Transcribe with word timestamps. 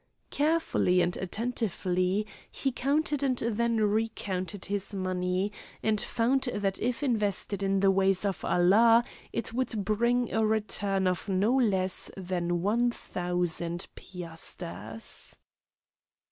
Carefully 0.31 0.99
and 1.01 1.15
attentively 1.15 2.25
he 2.51 2.71
counted 2.71 3.21
and 3.21 3.37
then 3.37 3.77
recounted 3.77 4.65
his 4.65 4.95
money, 4.95 5.51
and 5.83 6.01
found 6.01 6.49
that 6.51 6.79
if 6.81 7.03
invested 7.03 7.61
in 7.61 7.81
the 7.81 7.91
ways 7.91 8.25
of 8.25 8.43
Allah 8.43 9.03
it 9.31 9.53
would 9.53 9.85
bring 9.85 10.33
a 10.33 10.43
return 10.43 11.05
of 11.05 11.29
no 11.29 11.55
less 11.55 12.09
than 12.17 12.63
one 12.63 12.89
thousand 12.89 13.85
piasters. 13.93 15.37